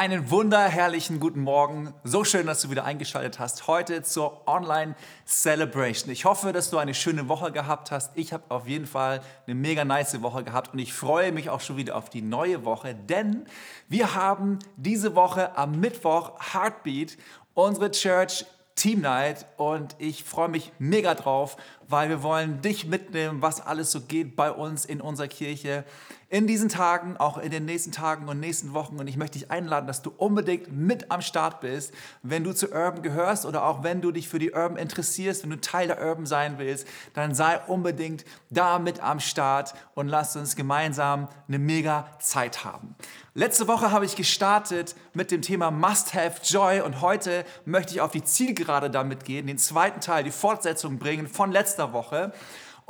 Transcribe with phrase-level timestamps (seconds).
[0.00, 1.92] Einen wunderherrlichen guten Morgen.
[2.04, 4.94] So schön, dass du wieder eingeschaltet hast heute zur Online
[5.26, 6.10] Celebration.
[6.10, 8.16] Ich hoffe, dass du eine schöne Woche gehabt hast.
[8.16, 11.60] Ich habe auf jeden Fall eine mega nice Woche gehabt und ich freue mich auch
[11.60, 13.44] schon wieder auf die neue Woche, denn
[13.90, 17.18] wir haben diese Woche am Mittwoch Heartbeat,
[17.52, 18.46] unsere Church
[18.76, 23.92] Team Night und ich freue mich mega drauf, weil wir wollen dich mitnehmen, was alles
[23.92, 25.84] so geht bei uns in unserer Kirche
[26.30, 28.98] in diesen Tagen, auch in den nächsten Tagen und nächsten Wochen.
[29.00, 32.68] Und ich möchte dich einladen, dass du unbedingt mit am Start bist, wenn du zu
[32.68, 36.00] Urban gehörst oder auch wenn du dich für die Urban interessierst, wenn du Teil der
[36.00, 41.58] Urban sein willst, dann sei unbedingt da mit am Start und lass uns gemeinsam eine
[41.58, 42.94] mega Zeit haben.
[43.34, 48.00] Letzte Woche habe ich gestartet mit dem Thema Must Have Joy und heute möchte ich
[48.00, 52.32] auf die Zielgerade damit gehen, den zweiten Teil, die Fortsetzung bringen von letzter Woche.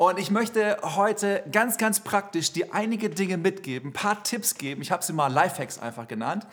[0.00, 4.80] Und ich möchte heute ganz, ganz praktisch dir einige Dinge mitgeben, ein paar Tipps geben.
[4.80, 6.46] Ich habe sie mal Lifehacks einfach genannt.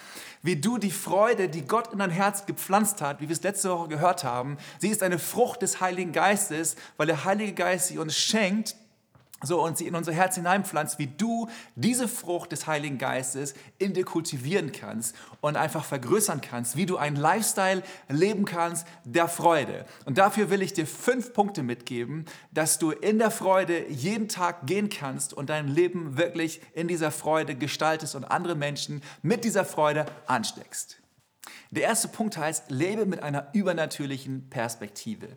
[0.44, 3.70] Wie du die Freude, die Gott in dein Herz gepflanzt hat, wie wir es letzte
[3.70, 8.00] Woche gehört haben, sie ist eine Frucht des Heiligen Geistes, weil der Heilige Geist sie
[8.00, 8.76] uns schenkt
[9.44, 13.94] so und sie in unser Herz hineinpflanzt, wie du diese Frucht des Heiligen Geistes in
[13.94, 19.86] dir kultivieren kannst und einfach vergrößern kannst, wie du einen Lifestyle leben kannst der Freude.
[20.06, 24.66] Und dafür will ich dir fünf Punkte mitgeben, dass du in der Freude jeden Tag
[24.66, 29.66] gehen kannst und dein Leben wirklich in dieser Freude gestaltest und andere Menschen mit dieser
[29.66, 30.98] Freude ansteckst.
[31.72, 35.28] Der erste Punkt heißt, lebe mit einer übernatürlichen Perspektive.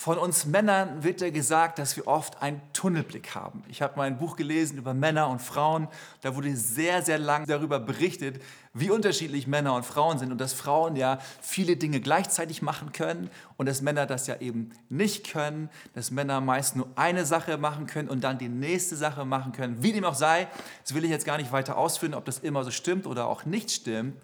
[0.00, 3.64] Von uns Männern wird ja gesagt, dass wir oft einen Tunnelblick haben.
[3.66, 5.88] Ich habe mal ein Buch gelesen über Männer und Frauen.
[6.20, 8.40] Da wurde sehr, sehr lang darüber berichtet,
[8.72, 13.28] wie unterschiedlich Männer und Frauen sind und dass Frauen ja viele Dinge gleichzeitig machen können
[13.56, 17.88] und dass Männer das ja eben nicht können, dass Männer meist nur eine Sache machen
[17.88, 19.82] können und dann die nächste Sache machen können.
[19.82, 20.46] Wie dem auch sei,
[20.84, 23.46] das will ich jetzt gar nicht weiter ausführen, ob das immer so stimmt oder auch
[23.46, 24.14] nicht stimmt.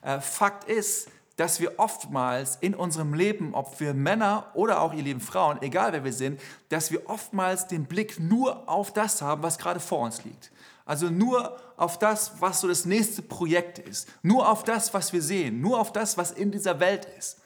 [0.00, 5.04] Äh, Fakt ist, dass wir oftmals in unserem Leben, ob wir Männer oder auch ihr
[5.04, 9.42] lieben Frauen, egal wer wir sind, dass wir oftmals den Blick nur auf das haben,
[9.42, 10.50] was gerade vor uns liegt.
[10.84, 14.08] Also nur auf das, was so das nächste Projekt ist.
[14.22, 15.60] Nur auf das, was wir sehen.
[15.60, 17.38] Nur auf das, was in dieser Welt ist.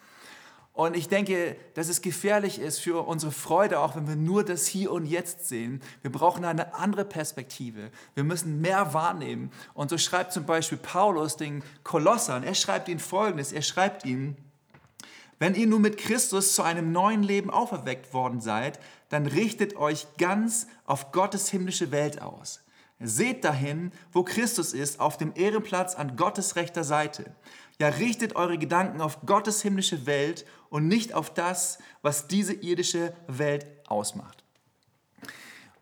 [0.74, 4.66] Und ich denke, dass es gefährlich ist für unsere Freude, auch wenn wir nur das
[4.66, 5.82] Hier und Jetzt sehen.
[6.00, 7.90] Wir brauchen eine andere Perspektive.
[8.14, 9.50] Wir müssen mehr wahrnehmen.
[9.74, 14.36] Und so schreibt zum Beispiel Paulus den Kolossern, er schreibt ihnen Folgendes, er schreibt ihnen,
[15.38, 18.78] wenn ihr nun mit Christus zu einem neuen Leben auferweckt worden seid,
[19.08, 22.60] dann richtet euch ganz auf Gottes himmlische Welt aus.
[23.00, 27.34] Seht dahin, wo Christus ist, auf dem Ehrenplatz an Gottes rechter Seite.
[27.82, 33.12] Ja, richtet eure Gedanken auf Gottes himmlische Welt und nicht auf das, was diese irdische
[33.26, 34.44] Welt ausmacht.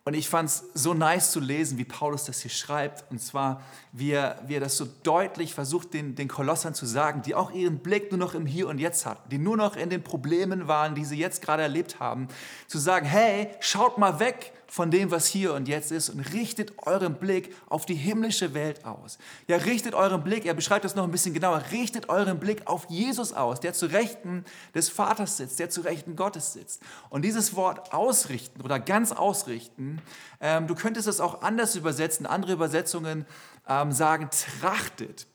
[0.04, 3.10] Und ich fand es so nice zu lesen, wie Paulus das hier schreibt.
[3.10, 3.60] Und zwar,
[3.92, 7.50] wie er, wie er das so deutlich versucht, den, den Kolossern zu sagen, die auch
[7.50, 10.68] ihren Blick nur noch im Hier und Jetzt hatten, die nur noch in den Problemen
[10.68, 12.28] waren, die sie jetzt gerade erlebt haben,
[12.66, 16.72] zu sagen, hey, schaut mal weg von dem, was hier und jetzt ist und richtet
[16.86, 19.18] euren Blick auf die himmlische Welt aus.
[19.48, 22.86] Ja, richtet euren Blick, er beschreibt das noch ein bisschen genauer, richtet euren Blick auf
[22.88, 26.82] Jesus aus, der zu Rechten des Vaters sitzt, der zu Rechten Gottes sitzt.
[27.08, 30.00] Und dieses Wort ausrichten oder ganz ausrichten,
[30.40, 33.26] ähm, du könntest es auch anders übersetzen, andere Übersetzungen
[33.68, 35.26] ähm, sagen, trachtet.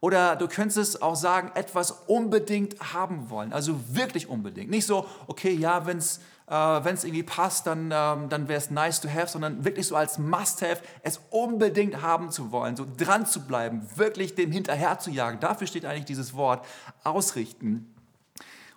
[0.00, 4.70] Oder du könntest auch sagen, etwas unbedingt haben wollen, also wirklich unbedingt.
[4.70, 6.20] Nicht so, okay, ja, wenn es
[6.50, 9.86] äh, wenn es irgendwie passt, dann, ähm, dann wäre es nice to have, sondern wirklich
[9.86, 14.98] so als Must-have, es unbedingt haben zu wollen, so dran zu bleiben, wirklich dem hinterher
[14.98, 15.38] zu jagen.
[15.38, 16.66] Dafür steht eigentlich dieses Wort
[17.04, 17.94] ausrichten.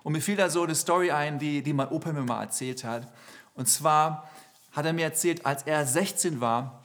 [0.04, 2.84] Und mir fiel da so eine Story ein, die, die mein Opa mir mal erzählt
[2.84, 3.12] hat.
[3.56, 4.30] Und zwar
[4.72, 6.84] hat er mir erzählt, als er 16 war,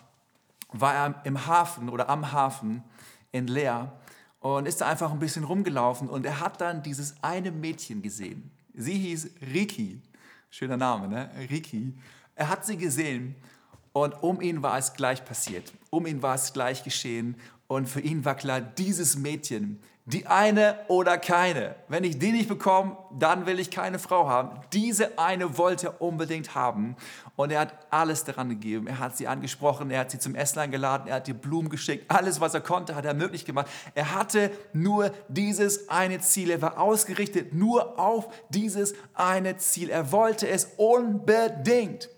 [0.72, 2.82] war er im Hafen oder am Hafen
[3.30, 3.92] in Leer
[4.40, 8.50] und ist da einfach ein bisschen rumgelaufen und er hat dann dieses eine Mädchen gesehen.
[8.74, 10.00] Sie hieß Riki.
[10.50, 11.30] Schöner Name, ne?
[11.50, 11.94] Riki.
[12.34, 13.34] Er hat sie gesehen
[13.92, 15.72] und um ihn war es gleich passiert.
[15.90, 17.36] Um ihn war es gleich geschehen.
[17.68, 21.74] Und für ihn war klar, dieses Mädchen, die eine oder keine.
[21.86, 24.58] Wenn ich die nicht bekomme, dann will ich keine Frau haben.
[24.72, 26.96] Diese eine wollte er unbedingt haben.
[27.36, 28.86] Und er hat alles daran gegeben.
[28.86, 32.06] Er hat sie angesprochen, er hat sie zum Essen eingeladen, er hat ihr Blumen geschickt.
[32.08, 33.68] Alles, was er konnte, hat er möglich gemacht.
[33.94, 36.48] Er hatte nur dieses eine Ziel.
[36.48, 39.90] Er war ausgerichtet nur auf dieses eine Ziel.
[39.90, 42.08] Er wollte es unbedingt.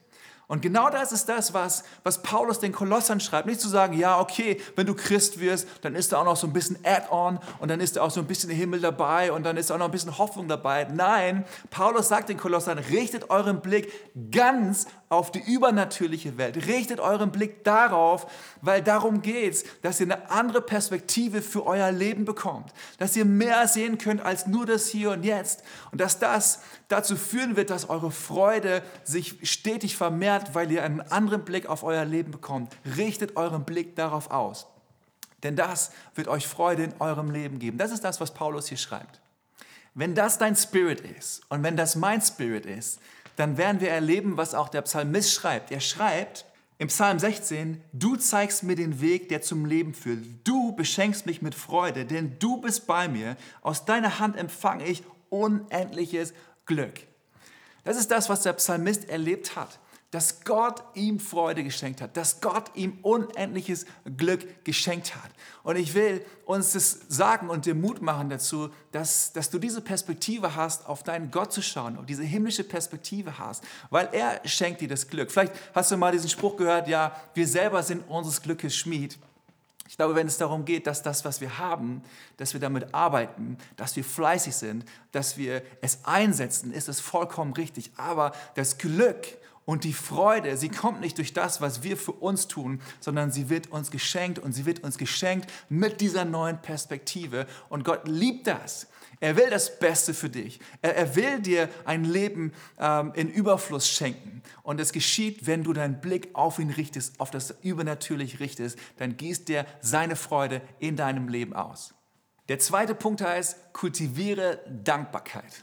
[0.50, 3.46] Und genau das ist das, was, was Paulus den Kolossern schreibt.
[3.46, 6.48] Nicht zu sagen, ja, okay, wenn du Christ wirst, dann ist da auch noch so
[6.48, 9.56] ein bisschen Add-on und dann ist da auch so ein bisschen Himmel dabei und dann
[9.56, 10.88] ist da auch noch ein bisschen Hoffnung dabei.
[10.92, 13.92] Nein, Paulus sagt den Kolossern, richtet euren Blick
[14.32, 16.68] ganz auf die übernatürliche Welt.
[16.68, 18.30] Richtet euren Blick darauf,
[18.62, 22.72] weil darum geht es, dass ihr eine andere Perspektive für euer Leben bekommt.
[22.98, 25.64] Dass ihr mehr sehen könnt als nur das Hier und Jetzt.
[25.90, 31.00] Und dass das dazu führen wird, dass eure Freude sich stetig vermehrt, weil ihr einen
[31.00, 32.76] anderen Blick auf euer Leben bekommt.
[32.96, 34.68] Richtet euren Blick darauf aus.
[35.42, 37.78] Denn das wird euch Freude in eurem Leben geben.
[37.78, 39.20] Das ist das, was Paulus hier schreibt.
[39.94, 43.00] Wenn das dein Spirit ist und wenn das mein Spirit ist,
[43.40, 45.72] dann werden wir erleben, was auch der Psalmist schreibt.
[45.72, 46.44] Er schreibt
[46.76, 50.22] im Psalm 16, du zeigst mir den Weg, der zum Leben führt.
[50.44, 53.38] Du beschenkst mich mit Freude, denn du bist bei mir.
[53.62, 56.34] Aus deiner Hand empfange ich unendliches
[56.66, 57.00] Glück.
[57.84, 59.78] Das ist das, was der Psalmist erlebt hat,
[60.10, 63.86] dass Gott ihm Freude geschenkt hat, dass Gott ihm unendliches
[64.16, 65.30] Glück geschenkt hat.
[65.62, 69.80] Und ich will uns das sagen und dir Mut machen dazu, dass, dass du diese
[69.80, 74.80] Perspektive hast, auf deinen Gott zu schauen, auf diese himmlische Perspektive hast, weil er schenkt
[74.80, 75.30] dir das Glück.
[75.30, 79.16] Vielleicht hast du mal diesen Spruch gehört, ja, wir selber sind unseres Glückes Schmied.
[79.88, 82.02] Ich glaube, wenn es darum geht, dass das, was wir haben,
[82.36, 87.52] dass wir damit arbeiten, dass wir fleißig sind, dass wir es einsetzen, ist es vollkommen
[87.52, 87.90] richtig.
[87.96, 89.26] Aber das Glück
[89.70, 93.50] und die Freude, sie kommt nicht durch das, was wir für uns tun, sondern sie
[93.50, 97.46] wird uns geschenkt und sie wird uns geschenkt mit dieser neuen Perspektive.
[97.68, 98.88] Und Gott liebt das.
[99.20, 100.58] Er will das Beste für dich.
[100.82, 104.42] Er, er will dir ein Leben ähm, in Überfluss schenken.
[104.64, 109.16] Und es geschieht, wenn du deinen Blick auf ihn richtest, auf das Übernatürlich richtest, dann
[109.16, 111.94] gießt dir seine Freude in deinem Leben aus.
[112.48, 115.62] Der zweite Punkt heißt, kultiviere Dankbarkeit.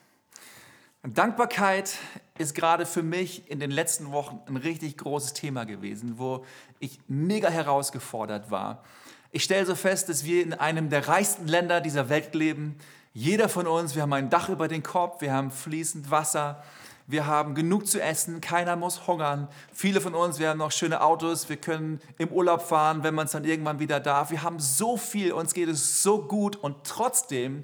[1.03, 1.97] Dankbarkeit
[2.37, 6.45] ist gerade für mich in den letzten Wochen ein richtig großes Thema gewesen, wo
[6.79, 8.83] ich mega herausgefordert war.
[9.31, 12.77] Ich stelle so fest, dass wir in einem der reichsten Länder dieser Welt leben.
[13.13, 16.63] Jeder von uns, wir haben ein Dach über den Kopf, wir haben fließend Wasser,
[17.07, 19.47] wir haben genug zu essen, keiner muss hungern.
[19.71, 23.27] Viele von uns, wir haben noch schöne Autos, wir können im Urlaub fahren, wenn man
[23.27, 24.29] es dann irgendwann wieder darf.
[24.29, 27.63] Wir haben so viel, uns geht es so gut und trotzdem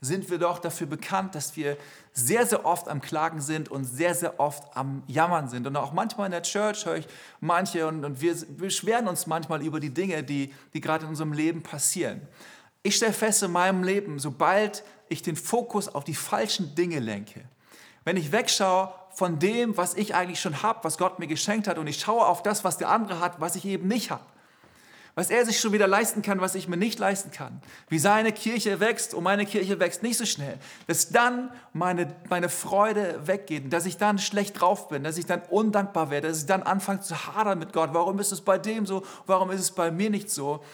[0.00, 1.76] sind wir doch dafür bekannt, dass wir
[2.12, 5.66] sehr, sehr oft am Klagen sind und sehr, sehr oft am Jammern sind.
[5.66, 7.08] Und auch manchmal in der Church höre ich
[7.40, 11.32] manche und, und wir beschweren uns manchmal über die Dinge, die, die gerade in unserem
[11.32, 12.20] Leben passieren.
[12.82, 17.40] Ich stelle fest in meinem Leben, sobald ich den Fokus auf die falschen Dinge lenke,
[18.04, 21.78] wenn ich wegschaue von dem, was ich eigentlich schon habe, was Gott mir geschenkt hat,
[21.78, 24.24] und ich schaue auf das, was der andere hat, was ich eben nicht habe,
[25.14, 28.32] was er sich schon wieder leisten kann, was ich mir nicht leisten kann, wie seine
[28.32, 33.72] Kirche wächst und meine Kirche wächst nicht so schnell, dass dann meine, meine Freude weggeht,
[33.72, 37.00] dass ich dann schlecht drauf bin, dass ich dann undankbar werde, dass ich dann anfange
[37.00, 37.90] zu hadern mit Gott.
[37.92, 39.04] Warum ist es bei dem so?
[39.26, 40.64] Warum ist es bei mir nicht so?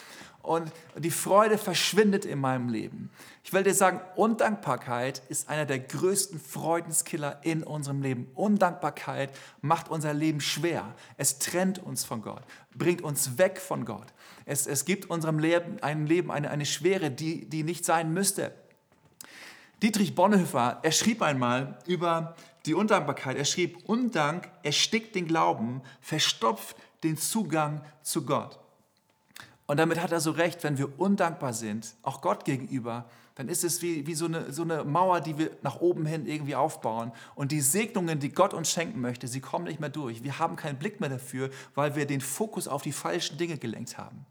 [0.43, 3.11] Und die Freude verschwindet in meinem Leben.
[3.45, 8.31] Ich will dir sagen, Undankbarkeit ist einer der größten Freudenskiller in unserem Leben.
[8.35, 10.95] Undankbarkeit macht unser Leben schwer.
[11.17, 12.43] Es trennt uns von Gott,
[12.75, 14.07] bringt uns weg von Gott.
[14.47, 18.53] Es, es gibt unserem Leben ein Leben eine, eine Schwere, die, die nicht sein müsste.
[19.83, 23.37] Dietrich Bonhoeffer, er schrieb einmal über die Undankbarkeit.
[23.37, 28.59] Er schrieb, Undank erstickt den Glauben, verstopft den Zugang zu Gott.
[29.71, 33.05] Und damit hat er so recht, wenn wir undankbar sind, auch Gott gegenüber,
[33.37, 36.27] dann ist es wie, wie so, eine, so eine Mauer, die wir nach oben hin
[36.27, 37.13] irgendwie aufbauen.
[37.37, 40.25] Und die Segnungen, die Gott uns schenken möchte, sie kommen nicht mehr durch.
[40.25, 43.97] Wir haben keinen Blick mehr dafür, weil wir den Fokus auf die falschen Dinge gelenkt
[43.97, 44.27] haben.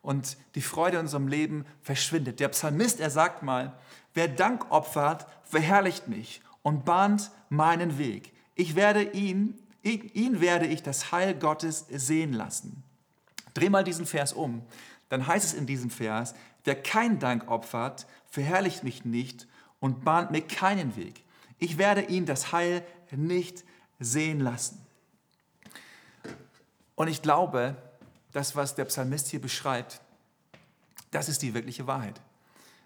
[0.00, 2.40] Und die Freude in unserem Leben verschwindet.
[2.40, 3.74] Der Psalmist, er sagt mal,
[4.14, 8.32] wer Dank opfert, verherrlicht mich und bahnt meinen Weg.
[8.56, 12.82] Ich werde ihn, ihn werde ich das Heil Gottes sehen lassen.
[13.54, 14.62] Dreh mal diesen Vers um.
[15.08, 19.46] Dann heißt es in diesem Vers, wer kein Dank opfert, verherrlicht mich nicht
[19.80, 21.22] und bahnt mir keinen Weg.
[21.58, 23.64] Ich werde ihn das Heil nicht
[24.00, 24.84] sehen lassen.
[26.94, 27.76] Und ich glaube,
[28.32, 30.00] das, was der Psalmist hier beschreibt,
[31.10, 32.20] das ist die wirkliche Wahrheit.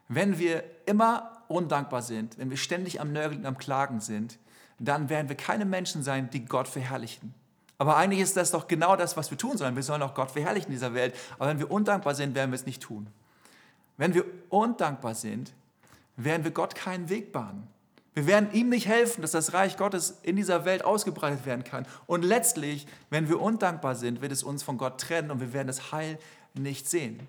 [0.09, 4.39] Wenn wir immer undankbar sind, wenn wir ständig am Nörgeln und am Klagen sind,
[4.79, 7.35] dann werden wir keine Menschen sein, die Gott verherrlichen.
[7.79, 9.77] Aber eigentlich ist das doch genau das, was wir tun sollen.
[9.77, 11.15] Wir sollen auch Gott verherrlichen in dieser Welt.
[11.39, 13.07] Aber wenn wir undankbar sind, werden wir es nicht tun.
[13.97, 15.53] Wenn wir undankbar sind,
[16.17, 17.69] werden wir Gott keinen Weg bahnen.
[18.15, 21.87] Wir werden ihm nicht helfen, dass das Reich Gottes in dieser Welt ausgebreitet werden kann.
[22.07, 25.67] Und letztlich, wenn wir undankbar sind, wird es uns von Gott trennen und wir werden
[25.67, 26.19] das Heil
[26.55, 27.29] nicht sehen.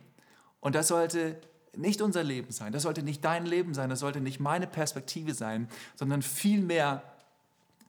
[0.61, 1.35] Und das sollte
[1.75, 5.33] nicht unser Leben sein, das sollte nicht dein Leben sein, das sollte nicht meine Perspektive
[5.33, 7.03] sein, sondern vielmehr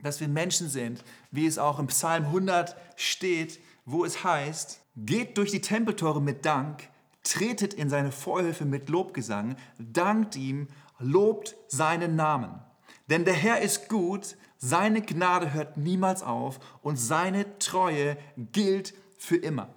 [0.02, 5.38] dass wir Menschen sind, wie es auch im Psalm 100 steht, wo es heißt, geht
[5.38, 6.88] durch die Tempeltore mit Dank,
[7.22, 12.60] tretet in seine Vorhöfe mit Lobgesang, dankt ihm, lobt seinen Namen.
[13.08, 18.16] Denn der Herr ist gut, seine Gnade hört niemals auf und seine Treue
[18.52, 19.68] gilt für immer.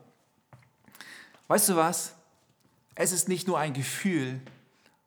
[1.48, 2.16] Weißt du was?
[2.96, 4.42] Es ist nicht nur ein Gefühl,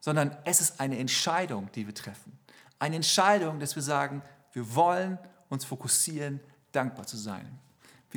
[0.00, 2.38] sondern es ist eine Entscheidung, die wir treffen.
[2.78, 4.22] Eine Entscheidung, dass wir sagen,
[4.54, 5.18] wir wollen
[5.50, 6.40] uns fokussieren,
[6.72, 7.58] dankbar zu sein.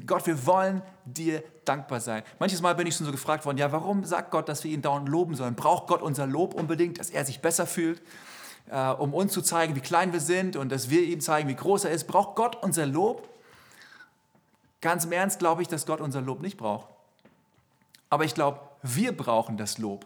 [0.06, 2.24] Gott, wir wollen dir dankbar sein.
[2.40, 4.82] Manches Mal bin ich schon so gefragt worden, ja, warum sagt Gott, dass wir ihn
[4.82, 5.56] dauernd loben sollen?
[5.56, 8.02] Braucht Gott unser Lob unbedingt, dass er sich besser fühlt,
[8.70, 11.56] äh, um uns zu zeigen, wie klein wir sind und dass wir ihm zeigen, wie
[11.56, 12.06] groß er ist?
[12.06, 13.28] Braucht Gott unser Lob?
[14.82, 16.90] Ganz im Ernst glaube ich, dass Gott unser Lob nicht braucht.
[18.10, 20.06] Aber ich glaube, wir brauchen das Lob.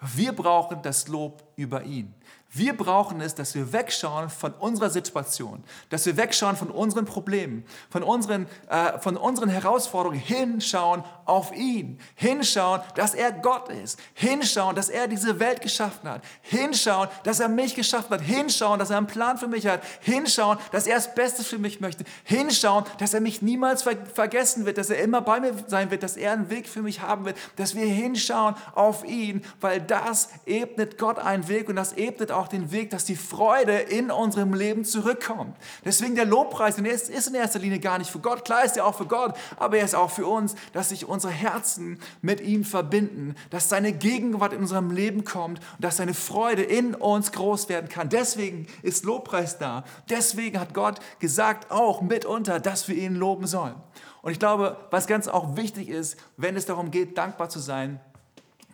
[0.00, 2.14] Wir brauchen das Lob über ihn.
[2.50, 7.62] Wir brauchen es, dass wir wegschauen von unserer Situation, dass wir wegschauen von unseren Problemen,
[7.90, 14.74] von unseren, äh, von unseren Herausforderungen, hinschauen auf ihn, hinschauen, dass er Gott ist, hinschauen,
[14.74, 18.96] dass er diese Welt geschaffen hat, hinschauen, dass er mich geschaffen hat, hinschauen, dass er
[18.96, 23.12] einen Plan für mich hat, hinschauen, dass er das Beste für mich möchte, hinschauen, dass
[23.12, 26.32] er mich niemals ver vergessen wird, dass er immer bei mir sein wird, dass er
[26.32, 31.18] einen Weg für mich haben wird, dass wir hinschauen auf ihn, weil das ebnet Gott
[31.18, 35.56] einen Weg und das ebnet auch den Weg, dass die Freude in unserem Leben zurückkommt.
[35.84, 38.44] Deswegen der Lobpreis, denn er ist in erster Linie gar nicht für Gott.
[38.44, 41.32] Klar ist er auch für Gott, aber er ist auch für uns, dass sich unsere
[41.32, 46.62] Herzen mit ihm verbinden, dass seine Gegenwart in unserem Leben kommt und dass seine Freude
[46.62, 48.08] in uns groß werden kann.
[48.08, 49.82] Deswegen ist Lobpreis da.
[50.08, 53.74] Deswegen hat Gott gesagt, auch mitunter, dass wir ihn loben sollen.
[54.22, 58.00] Und ich glaube, was ganz auch wichtig ist, wenn es darum geht, dankbar zu sein,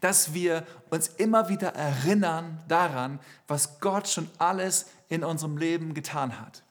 [0.05, 6.39] dass wir uns immer wieder erinnern daran, was Gott schon alles in unserem Leben getan
[6.39, 6.63] hat.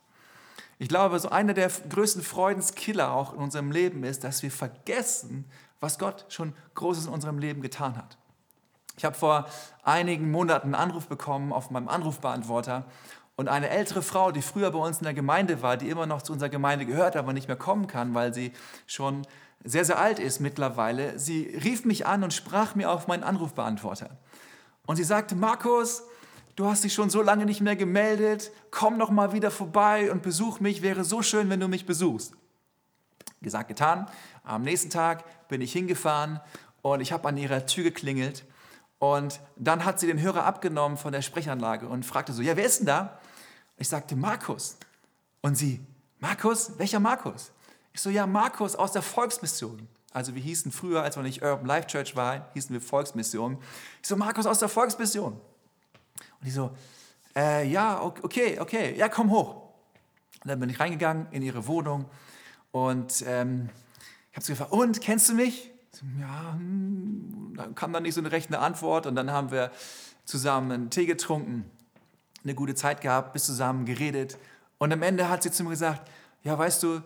[0.78, 5.46] Ich glaube, so einer der größten Freudenskiller auch in unserem Leben ist, dass wir vergessen,
[5.80, 8.20] was Gott schon Großes in unserem Leben getan hat.
[8.98, 9.48] Ich habe vor
[9.82, 12.86] einigen Monaten einen Anruf bekommen auf meinem Anrufbeantworter
[13.36, 16.22] und eine ältere Frau, die früher bei uns in der Gemeinde war, die immer noch
[16.22, 18.52] zu unserer Gemeinde gehört, aber nicht mehr kommen kann, weil sie
[18.86, 19.24] schon
[19.63, 24.17] sehr, sehr alt ist mittlerweile, sie rief mich an und sprach mir auf meinen Anrufbeantworter.
[24.86, 26.03] Und sie sagte, Markus,
[26.55, 30.22] du hast dich schon so lange nicht mehr gemeldet, komm noch mal wieder vorbei und
[30.22, 32.34] besuch mich, wäre so schön, wenn du mich besuchst.
[33.41, 34.08] Gesagt, getan.
[34.43, 36.39] Am nächsten Tag bin ich hingefahren
[36.82, 38.46] und ich habe an ihrer Tür geklingelt
[39.00, 42.65] und dann hat sie den Hörer abgenommen von der Sprechanlage und fragte so, ja, wer
[42.65, 43.20] ist denn da?
[43.77, 44.77] Ich sagte, Markus.
[45.41, 45.86] Und sie,
[46.20, 46.77] Markus?
[46.77, 47.51] Welcher Markus?
[47.94, 49.88] Ich so, ja, Markus aus der Volksmission.
[50.12, 53.58] Also wir hießen früher, als wir nicht Urban Life Church war, hießen wir Volksmission.
[54.02, 55.34] Ich so, Markus aus der Volksmission.
[55.34, 56.72] Und die so,
[57.36, 59.56] äh, ja, okay, okay, ja, komm hoch.
[60.44, 62.06] Und dann bin ich reingegangen in ihre Wohnung
[62.72, 63.70] und ähm,
[64.32, 65.72] ich habe sie gefragt, und, kennst du mich?
[65.92, 67.54] So, ja, hm.
[67.56, 69.72] dann kam dann nicht so eine rechte Antwort und dann haben wir
[70.26, 71.70] zusammen einen Tee getrunken,
[72.44, 74.38] eine gute Zeit gehabt, bis zusammen geredet
[74.80, 76.10] und am Ende hat sie zu mir gesagt,
[76.44, 77.02] ja, weißt du,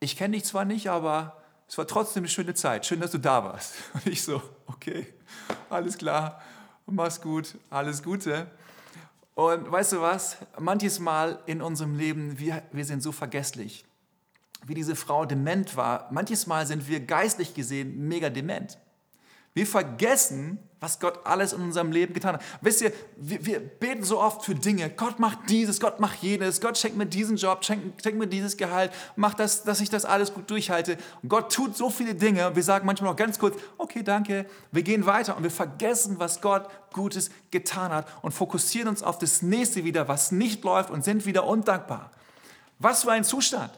[0.00, 2.86] ich kenne dich zwar nicht, aber es war trotzdem eine schöne Zeit.
[2.86, 3.74] Schön, dass du da warst.
[3.94, 5.06] Und ich so, okay,
[5.68, 6.40] alles klar,
[6.86, 8.50] mach's gut, alles Gute.
[9.34, 10.38] Und weißt du was?
[10.58, 13.84] Manches Mal in unserem Leben, wir, wir sind so vergesslich.
[14.66, 18.78] Wie diese Frau dement war, manches Mal sind wir geistlich gesehen mega dement.
[19.58, 22.42] Wir vergessen, was Gott alles in unserem Leben getan hat.
[22.60, 24.88] Wisst ihr, wir, wir, beten so oft für Dinge.
[24.88, 28.56] Gott macht dieses, Gott macht jenes, Gott schenkt mir diesen Job, schenkt, schenkt mir dieses
[28.56, 30.96] Gehalt, macht das, dass ich das alles gut durchhalte.
[31.24, 32.54] Und Gott tut so viele Dinge.
[32.54, 36.40] Wir sagen manchmal noch ganz kurz, okay, danke, wir gehen weiter und wir vergessen, was
[36.40, 41.02] Gott Gutes getan hat und fokussieren uns auf das nächste wieder, was nicht läuft und
[41.02, 42.12] sind wieder undankbar.
[42.78, 43.72] Was für ein Zustand.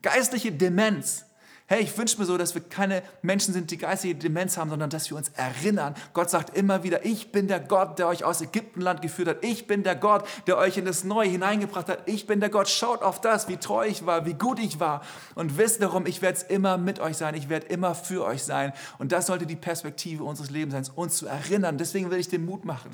[0.00, 1.24] Geistliche Demenz.
[1.66, 4.90] Hey, ich wünsche mir so, dass wir keine Menschen sind, die geistige Demenz haben, sondern
[4.90, 5.94] dass wir uns erinnern.
[6.12, 9.38] Gott sagt immer wieder, ich bin der Gott, der euch aus Ägyptenland geführt hat.
[9.42, 12.06] Ich bin der Gott, der euch in das Neue hineingebracht hat.
[12.06, 12.68] Ich bin der Gott.
[12.68, 15.00] Schaut auf das, wie treu ich war, wie gut ich war.
[15.36, 17.34] Und wisst darum, ich werde immer mit euch sein.
[17.34, 18.74] Ich werde immer für euch sein.
[18.98, 21.78] Und das sollte die Perspektive unseres Lebens sein, uns zu erinnern.
[21.78, 22.90] Deswegen will ich den Mut machen.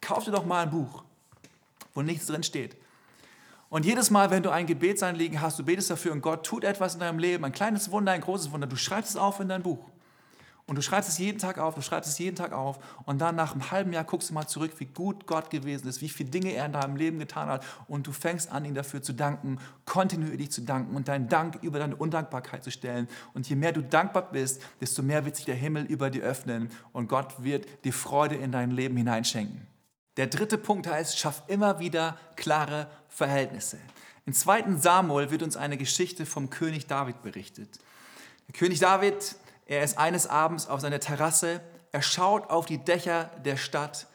[0.00, 1.04] Kauf dir doch mal ein Buch,
[1.92, 2.74] wo nichts drin steht.
[3.74, 6.94] Und jedes Mal, wenn du ein Gebetsanliegen hast, du betest dafür und Gott tut etwas
[6.94, 9.64] in deinem Leben, ein kleines Wunder, ein großes Wunder, du schreibst es auf in dein
[9.64, 9.90] Buch.
[10.68, 13.34] Und du schreibst es jeden Tag auf, du schreibst es jeden Tag auf und dann
[13.34, 16.30] nach einem halben Jahr guckst du mal zurück, wie gut Gott gewesen ist, wie viele
[16.30, 19.58] Dinge er in deinem Leben getan hat und du fängst an, ihm dafür zu danken,
[19.86, 23.08] kontinuierlich zu danken und deinen Dank über deine Undankbarkeit zu stellen.
[23.32, 26.70] Und je mehr du dankbar bist, desto mehr wird sich der Himmel über dir öffnen
[26.92, 29.73] und Gott wird dir Freude in dein Leben hineinschenken.
[30.16, 33.78] Der dritte Punkt heißt, schaff immer wieder klare Verhältnisse.
[34.26, 34.76] In 2.
[34.76, 37.68] Samuel wird uns eine Geschichte vom König David berichtet.
[38.48, 41.60] Der König David, er ist eines Abends auf seiner Terrasse,
[41.92, 44.06] er schaut auf die Dächer der Stadt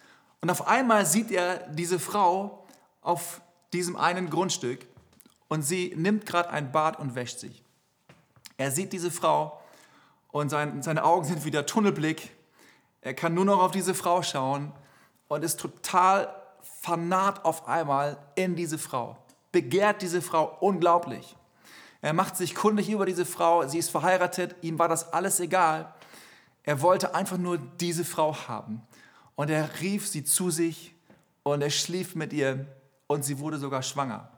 [0.42, 2.66] und auf einmal sieht er diese Frau
[3.02, 3.42] auf
[3.74, 4.86] diesem einen Grundstück
[5.48, 7.64] und sie nimmt gerade ein Bad und wäscht sich.
[8.58, 9.62] Er sieht diese Frau
[10.32, 12.32] und sein, seine Augen sind wieder Tunnelblick.
[13.02, 14.72] Er kann nur noch auf diese Frau schauen
[15.30, 16.36] und ist total
[16.82, 19.18] fanat auf einmal in diese Frau.
[19.54, 21.36] Begehrt diese Frau unglaublich.
[22.02, 25.94] Er macht sich kundig über diese Frau, sie ist verheiratet, ihm war das alles egal.
[26.64, 28.82] Er wollte einfach nur diese Frau haben.
[29.36, 30.94] Und er rief sie zu sich
[31.44, 32.66] und er schlief mit ihr
[33.08, 34.30] und sie wurde sogar schwanger.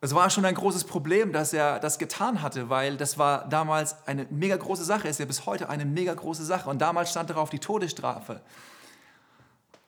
[0.00, 4.06] Es war schon ein großes Problem, dass er das getan hatte, weil das war damals
[4.06, 6.70] eine mega große Sache, ist ja bis heute eine mega große Sache.
[6.70, 8.40] Und damals stand darauf die Todesstrafe.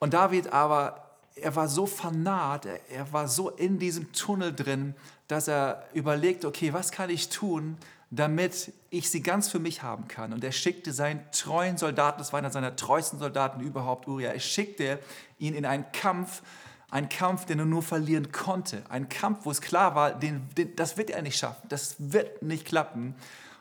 [0.01, 4.95] Und David aber, er war so fanat, er war so in diesem Tunnel drin,
[5.29, 7.77] dass er überlegt, okay, was kann ich tun,
[8.11, 10.33] damit ich sie ganz für mich haben kann.
[10.33, 14.41] Und er schickte seinen treuen Soldaten, das war einer seiner treuesten Soldaten überhaupt, Uriah, er
[14.41, 14.99] schickte
[15.39, 16.43] ihn in einen Kampf
[16.91, 18.83] ein Kampf, den er nur verlieren konnte.
[18.89, 22.43] Ein Kampf, wo es klar war, den, den, das wird er nicht schaffen, das wird
[22.43, 23.15] nicht klappen.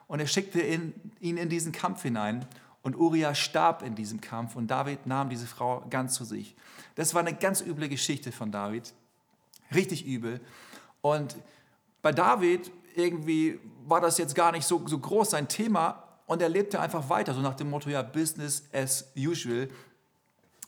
[0.08, 2.46] Und er schickte ihn, ihn in diesen Kampf hinein.
[2.81, 6.55] Und Uriah starb in diesem Kampf und David nahm diese Frau ganz zu sich.
[6.95, 8.93] Das war eine ganz üble Geschichte von David.
[9.74, 10.39] Richtig übel.
[11.01, 11.36] Und
[12.01, 16.50] bei David irgendwie war das jetzt gar nicht so, so groß sein Thema und er
[16.50, 19.69] lebte einfach weiter, so nach dem Motto, ja, Business as usual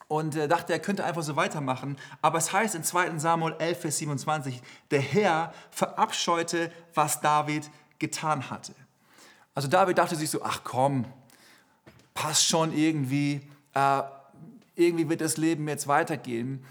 [0.07, 1.97] und äh, dachte, er könnte einfach so weitermachen.
[2.21, 8.49] Aber es heißt in 2 Samuel 11, Vers 27, der Herr verabscheute, was David getan
[8.49, 8.75] hatte.
[9.55, 11.05] Also David dachte sich so, ach komm,
[12.13, 13.41] passt schon irgendwie,
[13.73, 14.01] äh,
[14.75, 16.63] irgendwie wird das Leben jetzt weitergehen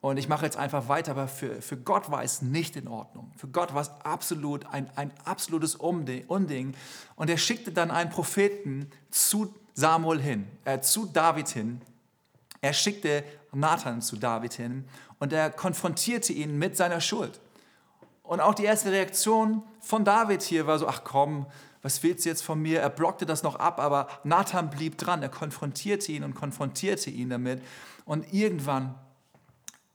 [0.00, 1.12] und ich mache jetzt einfach weiter.
[1.12, 3.32] Aber für, für Gott war es nicht in Ordnung.
[3.36, 6.74] Für Gott war es absolut ein, ein absolutes Unding.
[7.16, 11.80] Und er schickte dann einen Propheten zu Samuel hin, äh, zu David hin,
[12.60, 14.84] er schickte Nathan zu David hin
[15.20, 17.40] und er konfrontierte ihn mit seiner Schuld.
[18.22, 21.46] Und auch die erste Reaktion von David hier war so, ach komm,
[21.82, 22.80] was willst du jetzt von mir?
[22.80, 25.22] Er blockte das noch ab, aber Nathan blieb dran.
[25.22, 27.62] Er konfrontierte ihn und konfrontierte ihn damit.
[28.04, 28.94] Und irgendwann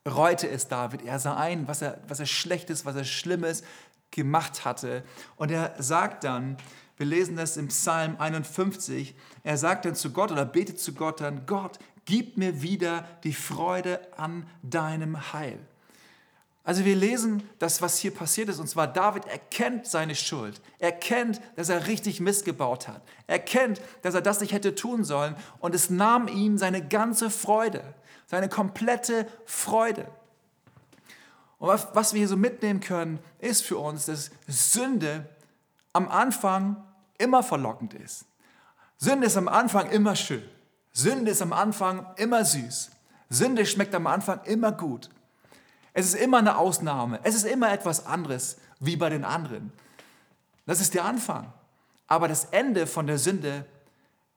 [0.08, 1.04] reute es David.
[1.04, 3.64] Er sah ein, was er, was er Schlechtes, was er Schlimmes
[4.12, 5.04] gemacht hatte.
[5.36, 6.58] Und er sagt dann,
[6.98, 11.22] wir lesen das im Psalm 51, er sagt dann zu Gott oder betet zu Gott
[11.22, 15.60] dann, Gott, gib mir wieder die Freude an deinem Heil.
[16.66, 20.62] Also wir lesen das, was hier passiert ist, und zwar David erkennt seine Schuld.
[20.80, 23.02] Er kennt, dass er richtig missgebaut hat.
[23.28, 27.30] Er kennt, dass er das nicht hätte tun sollen und es nahm ihm seine ganze
[27.30, 27.84] Freude,
[28.28, 30.08] seine komplette Freude.
[31.60, 35.28] Und was wir hier so mitnehmen können, ist für uns, dass Sünde
[35.92, 36.82] am Anfang
[37.18, 38.26] immer verlockend ist.
[38.98, 40.44] Sünde ist am Anfang immer schön.
[40.94, 42.92] Sünde ist am Anfang immer süß.
[43.30, 45.10] Sünde schmeckt am Anfang immer gut.
[45.94, 47.20] Es ist immer eine Ausnahme.
[47.24, 49.72] Es ist immer etwas anderes wie bei den anderen.
[50.66, 51.52] Das ist der Anfang.
[52.08, 53.66] Aber das Ende von der Sünde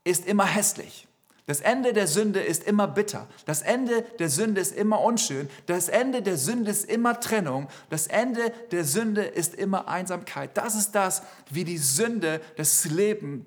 [0.04, 1.06] ist immer hässlich.
[1.46, 3.28] Das Ende der Sünde ist immer bitter.
[3.44, 5.48] Das Ende der Sünde ist immer unschön.
[5.66, 7.68] Das Ende der Sünde ist immer Trennung.
[7.88, 10.56] Das Ende der Sünde ist immer Einsamkeit.
[10.56, 13.46] Das ist das, wie die Sünde das Leben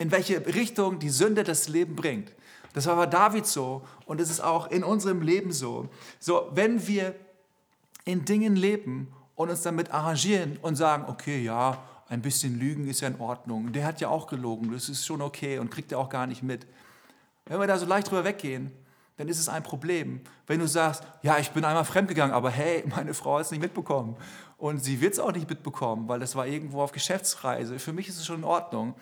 [0.00, 2.32] in welche Richtung die Sünde das Leben bringt.
[2.72, 5.88] Das war bei David so und es ist auch in unserem Leben so.
[6.18, 7.14] So, wenn wir
[8.04, 13.00] in Dingen leben und uns damit arrangieren und sagen, okay, ja, ein bisschen Lügen ist
[13.00, 13.72] ja in Ordnung.
[13.72, 16.42] Der hat ja auch gelogen, das ist schon okay und kriegt er auch gar nicht
[16.42, 16.66] mit.
[17.46, 18.72] Wenn wir da so leicht drüber weggehen,
[19.16, 20.20] dann ist es ein Problem.
[20.46, 23.60] Wenn du sagst, ja, ich bin einmal fremdgegangen, aber hey, meine Frau hat es nicht
[23.60, 24.16] mitbekommen
[24.56, 27.78] und sie wird es auch nicht mitbekommen, weil das war irgendwo auf Geschäftsreise.
[27.78, 28.94] Für mich ist es schon in Ordnung.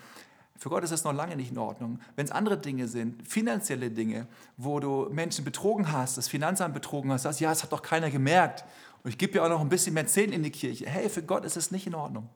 [0.59, 2.01] Für Gott ist das noch lange nicht in Ordnung.
[2.16, 7.12] Wenn es andere Dinge sind, finanzielle Dinge, wo du Menschen betrogen hast, das Finanzamt betrogen
[7.12, 8.64] hast, sagst, ja, es hat doch keiner gemerkt.
[9.05, 10.87] Und ich gebe ja auch noch ein bisschen mehr Zehn in die Kirche.
[10.87, 12.29] Hey, für Gott ist es nicht in Ordnung.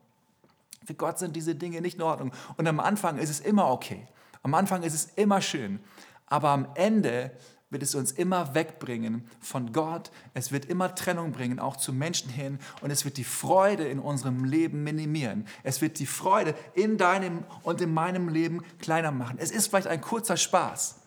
[0.85, 2.31] Für Gott sind diese Dinge nicht in Ordnung.
[2.55, 4.07] Und am Anfang ist es immer okay.
[4.41, 5.79] Am Anfang ist es immer schön.
[6.27, 7.31] Aber am Ende
[7.73, 10.11] wird es uns immer wegbringen von Gott.
[10.33, 12.59] Es wird immer Trennung bringen, auch zu Menschen hin.
[12.81, 15.45] Und es wird die Freude in unserem Leben minimieren.
[15.63, 19.37] Es wird die Freude in deinem und in meinem Leben kleiner machen.
[19.39, 20.99] Es ist vielleicht ein kurzer Spaß,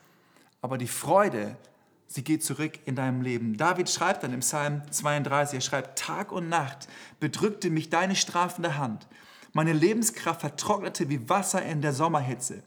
[0.61, 1.57] aber die Freude,
[2.07, 3.57] sie geht zurück in deinem Leben.
[3.57, 6.88] David schreibt dann im Psalm 32, er schreibt, Tag und Nacht
[7.20, 9.07] bedrückte mich deine strafende Hand.
[9.52, 12.62] Meine Lebenskraft vertrocknete wie Wasser in der Sommerhitze.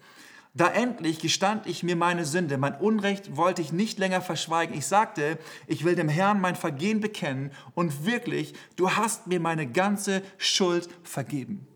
[0.55, 4.75] Da endlich gestand ich mir meine Sünde, mein Unrecht wollte ich nicht länger verschweigen.
[4.75, 9.67] Ich sagte, ich will dem Herrn mein Vergehen bekennen und wirklich, du hast mir meine
[9.67, 11.67] ganze Schuld vergeben.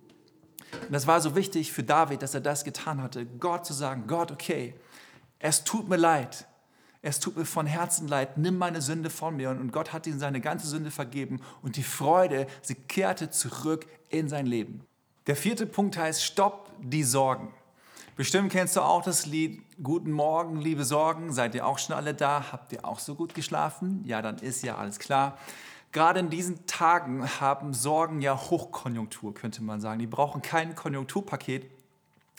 [0.81, 4.05] Und das war so wichtig für David, dass er das getan hatte, Gott zu sagen,
[4.07, 4.73] Gott, okay,
[5.37, 6.47] es tut mir leid,
[7.03, 9.51] es tut mir von Herzen leid, nimm meine Sünde von mir.
[9.51, 14.29] Und Gott hat ihm seine ganze Sünde vergeben und die Freude, sie kehrte zurück in
[14.29, 14.81] sein Leben.
[15.27, 17.53] Der vierte Punkt heißt, stopp die Sorgen.
[18.15, 21.33] Bestimmt kennst du auch das Lied Guten Morgen, liebe Sorgen.
[21.33, 22.51] Seid ihr auch schon alle da?
[22.51, 24.03] Habt ihr auch so gut geschlafen?
[24.05, 25.39] Ja, dann ist ja alles klar.
[25.91, 29.97] Gerade in diesen Tagen haben Sorgen ja Hochkonjunktur, könnte man sagen.
[29.97, 31.65] Die brauchen kein Konjunkturpaket.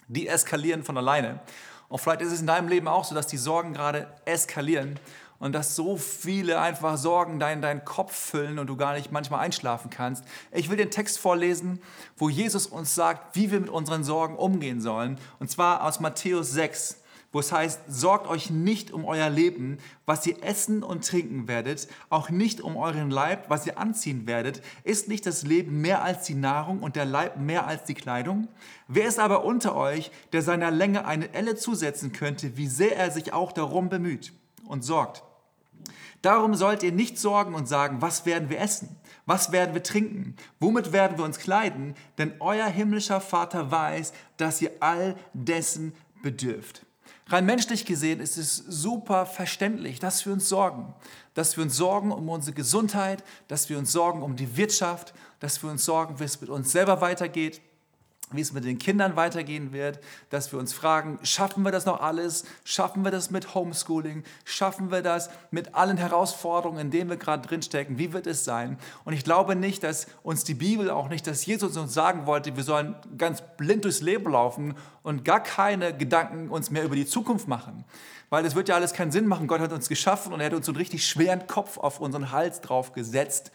[0.07, 1.41] Die eskalieren von alleine.
[1.89, 5.01] Und vielleicht ist es in deinem Leben auch so, dass die Sorgen gerade eskalieren
[5.39, 9.41] und dass so viele einfach Sorgen deinen, deinen Kopf füllen und du gar nicht manchmal
[9.41, 10.25] einschlafen kannst.
[10.53, 11.81] Ich will den Text vorlesen,
[12.17, 15.19] wo Jesus uns sagt, wie wir mit unseren Sorgen umgehen sollen.
[15.39, 16.99] Und zwar aus Matthäus 6
[17.35, 21.89] wo es heißt, sorgt euch nicht um euer Leben, was ihr essen und trinken werdet,
[22.09, 24.63] auch nicht um euren Leib, was ihr anziehen werdet.
[24.85, 28.47] Ist nicht das Leben mehr als die Nahrung und der Leib mehr als die Kleidung?
[28.87, 33.11] Wer ist aber unter euch, der seiner Länge eine Elle zusetzen könnte, wie sehr er
[33.11, 34.33] sich auch darum bemüht
[34.67, 35.23] und sorgt?
[36.23, 38.97] Darum sollt ihr nicht sorgen und sagen, was werden wir essen?
[39.27, 40.37] Was werden wir trinken?
[40.59, 41.95] Womit werden wir uns kleiden?
[42.19, 46.87] Denn euer himmlischer Vater weiß, dass ihr all dessen bedürft.
[47.29, 50.95] Rein menschlich gesehen ist es super verständlich, dass wir uns sorgen.
[51.33, 55.63] Dass wir uns sorgen um unsere Gesundheit, dass wir uns sorgen um die Wirtschaft, dass
[55.63, 57.63] wir uns sorgen, wie es mit uns selber weitergeht,
[58.33, 62.01] wie es mit den Kindern weitergehen wird, dass wir uns fragen, schaffen wir das noch
[62.01, 62.45] alles?
[62.65, 64.25] Schaffen wir das mit Homeschooling?
[64.45, 67.99] Schaffen wir das mit allen Herausforderungen, in denen wir gerade drinstecken?
[67.99, 68.79] Wie wird es sein?
[69.05, 72.57] Und ich glaube nicht, dass uns die Bibel auch nicht, dass Jesus uns sagen wollte,
[72.57, 77.07] wir sollen ganz blind durchs Leben laufen und gar keine Gedanken uns mehr über die
[77.07, 77.85] Zukunft machen.
[78.31, 79.47] Weil es wird ja alles keinen Sinn machen.
[79.47, 82.33] Gott hat uns geschaffen und er hat uns so einen richtig schweren Kopf auf unseren
[82.33, 83.53] Hals drauf gesetzt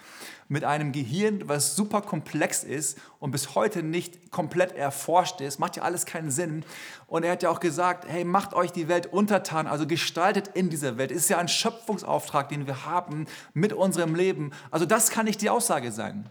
[0.49, 5.59] mit einem Gehirn, was super komplex ist und bis heute nicht komplett erforscht ist.
[5.59, 6.65] Macht ja alles keinen Sinn.
[7.07, 10.69] Und er hat ja auch gesagt, hey, macht euch die Welt untertan, also gestaltet in
[10.69, 11.11] dieser Welt.
[11.11, 14.51] Ist ja ein Schöpfungsauftrag, den wir haben mit unserem Leben.
[14.71, 16.29] Also das kann nicht die Aussage sein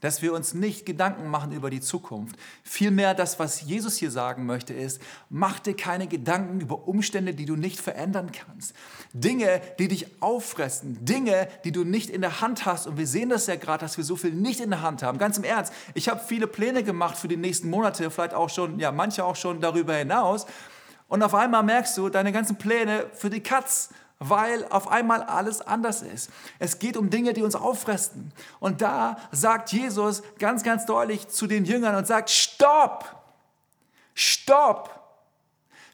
[0.00, 2.36] dass wir uns nicht Gedanken machen über die Zukunft.
[2.62, 7.44] Vielmehr das, was Jesus hier sagen möchte, ist, mach dir keine Gedanken über Umstände, die
[7.44, 8.74] du nicht verändern kannst.
[9.12, 12.86] Dinge, die dich auffressen, Dinge, die du nicht in der Hand hast.
[12.86, 15.18] Und wir sehen das ja gerade, dass wir so viel nicht in der Hand haben.
[15.18, 18.78] Ganz im Ernst, ich habe viele Pläne gemacht für die nächsten Monate, vielleicht auch schon,
[18.78, 20.46] ja, manche auch schon darüber hinaus.
[21.08, 25.60] Und auf einmal merkst du, deine ganzen Pläne für die Katz weil auf einmal alles
[25.60, 26.30] anders ist.
[26.58, 28.32] Es geht um Dinge, die uns auffressen.
[28.58, 33.22] Und da sagt Jesus ganz, ganz deutlich zu den Jüngern und sagt, stopp,
[34.14, 34.90] stopp,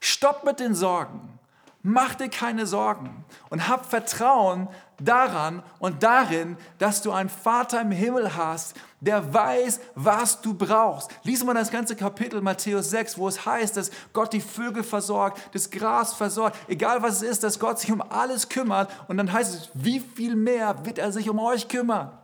[0.00, 1.38] stopp mit den Sorgen.
[1.86, 4.68] Mach dir keine Sorgen und hab Vertrauen
[4.98, 11.10] daran und darin, dass du einen Vater im Himmel hast, der weiß, was du brauchst.
[11.24, 15.54] Lies mal das ganze Kapitel Matthäus 6, wo es heißt, dass Gott die Vögel versorgt,
[15.54, 18.90] das Gras versorgt, egal was es ist, dass Gott sich um alles kümmert.
[19.08, 22.18] Und dann heißt es, wie viel mehr wird er sich um euch kümmern,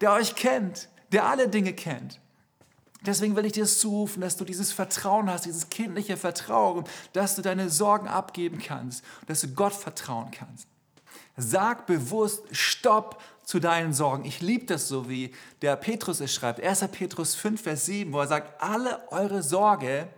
[0.00, 2.18] der euch kennt, der alle Dinge kennt.
[3.06, 7.42] Deswegen will ich dir zurufen, dass du dieses Vertrauen hast, dieses kindliche Vertrauen, dass du
[7.42, 10.66] deine Sorgen abgeben kannst, dass du Gott vertrauen kannst.
[11.36, 14.24] Sag bewusst Stopp zu deinen Sorgen.
[14.24, 16.62] Ich liebe das so, wie der Petrus es schreibt.
[16.62, 16.88] 1.
[16.92, 20.08] Petrus 5, Vers 7, wo er sagt, alle eure Sorge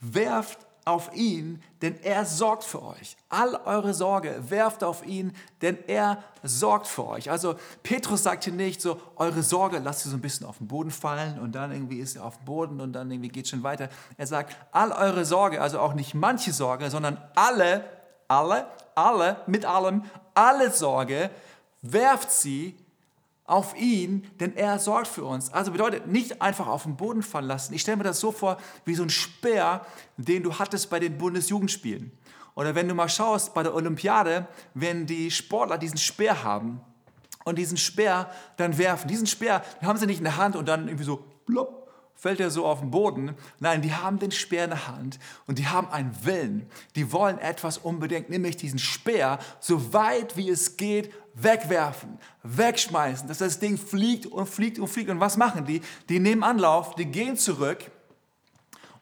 [0.00, 0.58] werft
[0.88, 3.16] auf ihn, denn er sorgt für euch.
[3.28, 7.30] All eure Sorge werft auf ihn, denn er sorgt für euch.
[7.30, 10.66] Also Petrus sagt hier nicht so, eure Sorge lasst sie so ein bisschen auf den
[10.66, 13.50] Boden fallen und dann irgendwie ist sie auf dem Boden und dann irgendwie geht es
[13.50, 13.90] schon weiter.
[14.16, 17.84] Er sagt, all eure Sorge, also auch nicht manche Sorge, sondern alle,
[18.26, 21.28] alle, alle, mit allem, alle Sorge,
[21.82, 22.76] werft sie
[23.48, 25.52] auf ihn, denn er sorgt für uns.
[25.52, 27.72] Also bedeutet nicht einfach auf den Boden fallen lassen.
[27.72, 29.84] Ich stelle mir das so vor wie so ein Speer,
[30.18, 32.12] den du hattest bei den Bundesjugendspielen.
[32.54, 36.80] Oder wenn du mal schaust bei der Olympiade, wenn die Sportler diesen Speer haben
[37.44, 39.08] und diesen Speer dann werfen.
[39.08, 42.40] Diesen Speer den haben sie nicht in der Hand und dann irgendwie so plopp, fällt
[42.40, 43.34] er so auf den Boden.
[43.60, 46.68] Nein, die haben den Speer in der Hand und die haben einen Willen.
[46.96, 53.38] Die wollen etwas unbedingt, nämlich diesen Speer so weit wie es geht wegwerfen, wegschmeißen, dass
[53.38, 55.10] das Ding fliegt und fliegt und fliegt.
[55.10, 55.80] Und was machen die?
[56.08, 57.90] Die nehmen Anlauf, die gehen zurück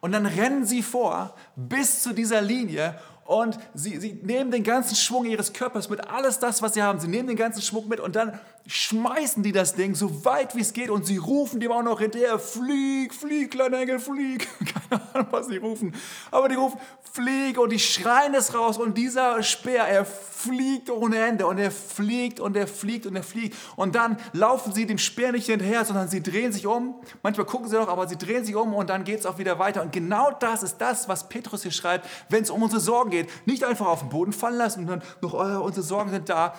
[0.00, 4.96] und dann rennen sie vor bis zu dieser Linie und sie, sie nehmen den ganzen
[4.96, 7.00] Schwung ihres Körpers mit, alles das, was sie haben.
[7.00, 10.60] Sie nehmen den ganzen Schwung mit und dann schmeißen die das Ding so weit wie
[10.60, 14.48] es geht und sie rufen dem auch noch hinterher, flieg, flieg, kleiner Engel, flieg.
[14.88, 15.94] Keine Ahnung, was sie rufen.
[16.30, 16.78] Aber die rufen,
[17.16, 21.70] flieg und die schreien es raus und dieser Speer, er fliegt ohne Ende und er
[21.70, 23.56] fliegt und er fliegt und er fliegt.
[23.76, 26.96] Und dann laufen sie dem Speer nicht hinterher, sondern sie drehen sich um.
[27.22, 29.58] Manchmal gucken sie noch, aber sie drehen sich um und dann geht es auch wieder
[29.58, 29.82] weiter.
[29.82, 33.15] Und genau das ist das, was Petrus hier schreibt, wenn es um unsere Sorgen geht.
[33.44, 36.54] Nicht einfach auf den Boden fallen lassen und dann noch, oh, unsere Sorgen sind da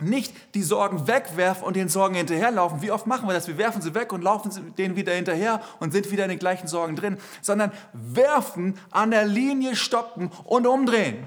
[0.00, 2.82] nicht die Sorgen wegwerfen und den Sorgen hinterherlaufen.
[2.82, 3.46] Wie oft machen wir das?
[3.46, 6.66] Wir werfen sie weg und laufen denen wieder hinterher und sind wieder in den gleichen
[6.66, 11.26] Sorgen drin, sondern werfen, an der Linie stoppen und umdrehen.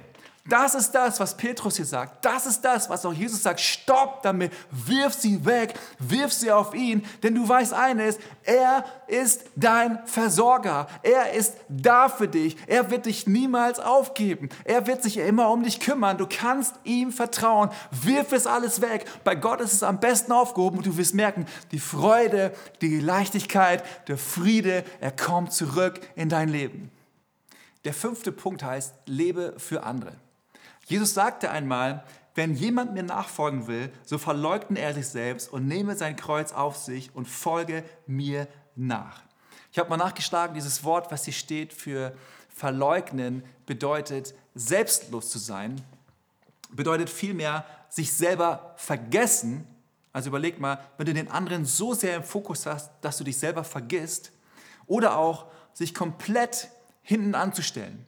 [0.50, 2.24] Das ist das, was Petrus hier sagt.
[2.24, 3.60] Das ist das, was auch Jesus sagt.
[3.60, 9.44] Stopp damit, wirf sie weg, wirf sie auf ihn, denn du weißt eines, er ist
[9.56, 10.88] dein Versorger.
[11.04, 12.56] Er ist da für dich.
[12.68, 14.48] Er wird dich niemals aufgeben.
[14.64, 16.18] Er wird sich immer um dich kümmern.
[16.18, 17.70] Du kannst ihm vertrauen.
[17.92, 19.06] Wirf es alles weg.
[19.26, 23.84] Bei Gott ist es am besten aufgehoben und du wirst merken, die Freude, die Leichtigkeit,
[24.08, 26.92] der Friede, er kommt zurück in dein Leben.
[27.84, 30.14] Der fünfte Punkt heißt, lebe für andere.
[30.88, 35.96] Jesus sagte einmal, wenn jemand mir nachfolgen will, so verleugne er sich selbst und nehme
[35.96, 39.22] sein Kreuz auf sich und folge mir nach.
[39.72, 42.16] Ich habe mal nachgeschlagen, dieses Wort, was hier steht für
[42.50, 45.82] verleugnen, bedeutet selbstlos zu sein,
[46.70, 49.68] bedeutet vielmehr sich selber vergessen.
[50.14, 53.38] Also überleg mal, wenn du den anderen so sehr im Fokus hast, dass du dich
[53.38, 54.32] selber vergisst,
[54.88, 56.70] oder auch sich komplett
[57.02, 58.08] hinten anzustellen.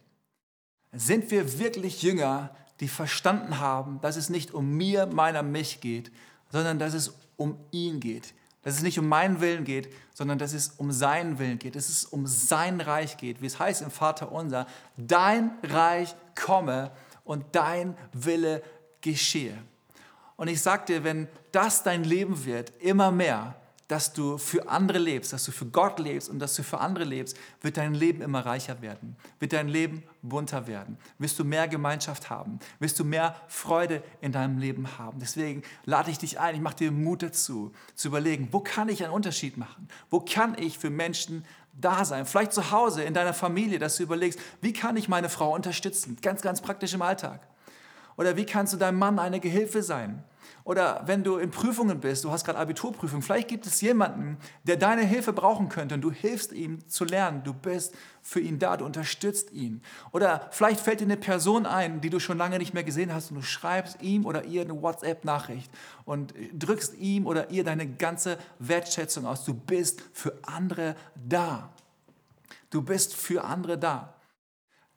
[0.92, 6.12] Sind wir wirklich Jünger, die verstanden haben, dass es nicht um mir, meiner, mich geht,
[6.52, 8.34] sondern dass es um ihn geht.
[8.64, 11.76] Dass es nicht um meinen Willen geht, sondern dass es um seinen Willen geht.
[11.76, 13.42] Dass es um sein Reich geht.
[13.42, 16.92] Wie es heißt im Vater unser, dein Reich komme
[17.24, 18.62] und dein Wille
[19.02, 19.58] geschehe.
[20.36, 23.56] Und ich sag dir, wenn das dein Leben wird, immer mehr,
[23.90, 27.04] dass du für andere lebst, dass du für Gott lebst und dass du für andere
[27.06, 31.68] lebst, wird dein Leben immer reicher werden, wird dein Leben bunter werden, wirst du mehr
[31.68, 35.20] Gemeinschaft haben, wirst du mehr Freude in deinem Leben haben.
[35.20, 39.04] Deswegen lade ich dich ein, ich mache dir Mut dazu, zu überlegen, wo kann ich
[39.04, 39.88] einen Unterschied machen?
[40.12, 42.28] Wo kann ich für Menschen da sein?
[42.28, 46.16] Vielleicht zu Hause, in deiner Familie, dass du überlegst, wie kann ich meine Frau unterstützen?
[46.22, 47.42] Ganz, ganz praktisch im Alltag.
[48.18, 50.24] Oder wie kannst du deinem Mann eine Gehilfe sein?
[50.64, 54.78] Oder wenn du in Prüfungen bist, du hast gerade Abiturprüfung, vielleicht gibt es jemanden, der
[54.78, 57.44] deine Hilfe brauchen könnte und du hilfst ihm zu lernen.
[57.44, 59.82] Du bist für ihn da, du unterstützt ihn.
[60.12, 63.32] Oder vielleicht fällt dir eine Person ein, die du schon lange nicht mehr gesehen hast
[63.32, 65.72] und du schreibst ihm oder ihr eine WhatsApp-Nachricht
[66.06, 69.46] und drückst ihm oder ihr deine ganze Wertschätzung aus.
[69.46, 71.74] Du bist für andere da.
[72.70, 74.14] Du bist für andere da.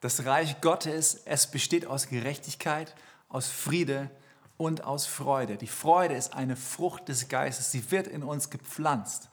[0.01, 2.93] Das Reich Gottes, es besteht aus Gerechtigkeit,
[3.29, 4.11] aus Friede
[4.57, 5.57] und aus Freude.
[5.57, 7.71] Die Freude ist eine Frucht des Geistes.
[7.71, 9.29] Sie wird in uns gepflanzt.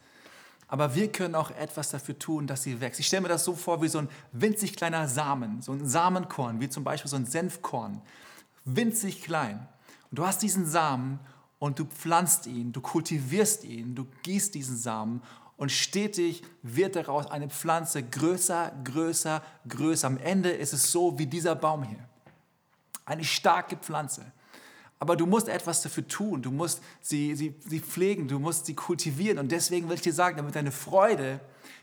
[0.69, 3.01] Aber wir können auch etwas dafür tun, dass sie wächst.
[3.01, 6.61] Ich stelle mir das so vor wie so ein winzig kleiner Samen, so ein Samenkorn,
[6.61, 8.01] wie zum Beispiel so ein Senfkorn.
[8.65, 9.67] Winzig klein.
[10.11, 11.19] Und du hast diesen Samen
[11.59, 15.23] und du pflanzt ihn, du kultivierst ihn, du gießt diesen Samen
[15.57, 20.07] und stetig wird daraus eine Pflanze größer, größer, größer.
[20.07, 22.09] Am Ende ist es so wie dieser Baum hier.
[23.05, 24.25] Eine starke Pflanze.
[25.01, 28.75] Aber du musst etwas dafür tun, du musst sie, sie, sie pflegen, du musst sie
[28.75, 29.39] kultivieren.
[29.39, 31.41] Und deswegen will ich dir sagen, damit deine Freude,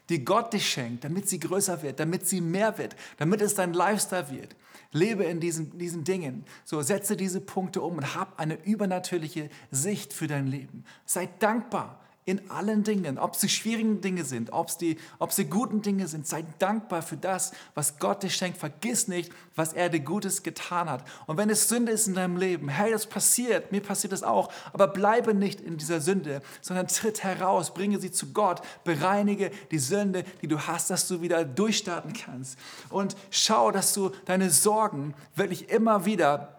[0.10, 3.74] die Gott dich schenkt, damit sie größer wird, damit sie mehr wird, damit es dein
[3.74, 4.56] Lifestyle wird.
[4.92, 6.46] Lebe in diesen, diesen Dingen.
[6.64, 10.86] So, setze diese Punkte um und hab eine übernatürliche Sicht für dein Leben.
[11.06, 15.82] Sei dankbar in allen Dingen, ob sie schwierigen Dinge sind, ob sie, ob sie guten
[15.82, 16.28] Dinge sind.
[16.28, 18.58] Sei dankbar für das, was Gott dir schenkt.
[18.58, 21.06] Vergiss nicht, was er dir Gutes getan hat.
[21.26, 24.52] Und wenn es Sünde ist in deinem Leben, hey, das passiert, mir passiert das auch,
[24.74, 29.80] aber bleibe nicht in dieser Sünde, sondern tritt heraus, bringe sie zu Gott, bereinige die
[29.80, 32.60] Sünde, die du hast, dass du wieder durchstarten kannst.
[32.90, 36.58] Und schau, dass du deine Sorgen wirklich immer wieder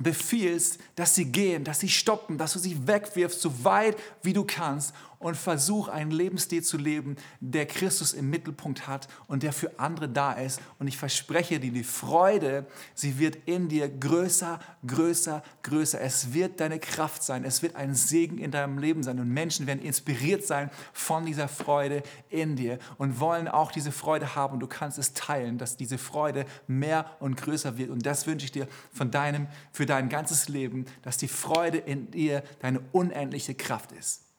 [0.00, 4.44] befiehlst, dass sie gehen, dass sie stoppen, dass du sie wegwirfst, so weit wie du
[4.44, 9.78] kannst und versuch einen Lebensstil zu leben, der Christus im Mittelpunkt hat und der für
[9.78, 10.60] andere da ist.
[10.78, 16.00] Und ich verspreche dir, die Freude, sie wird in dir größer, größer, größer.
[16.00, 17.44] Es wird deine Kraft sein.
[17.44, 19.20] Es wird ein Segen in deinem Leben sein.
[19.20, 24.34] Und Menschen werden inspiriert sein von dieser Freude in dir und wollen auch diese Freude
[24.34, 24.54] haben.
[24.54, 27.90] Und du kannst es teilen, dass diese Freude mehr und größer wird.
[27.90, 32.10] Und das wünsche ich dir von deinem, für dein ganzes Leben, dass die Freude in
[32.10, 34.29] dir deine unendliche Kraft ist.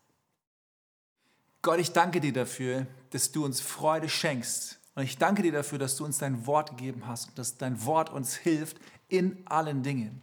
[1.62, 4.80] Gott, ich danke dir dafür, dass du uns Freude schenkst.
[4.96, 7.86] Und ich danke dir dafür, dass du uns dein Wort gegeben hast und dass dein
[7.86, 10.22] Wort uns hilft in allen Dingen.